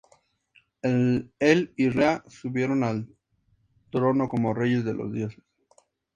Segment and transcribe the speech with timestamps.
[0.81, 3.07] Él y Rea subieron al
[3.91, 5.43] trono como reyes de los dioses.